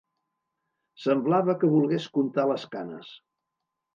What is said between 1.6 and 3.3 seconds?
que volgués contar les canes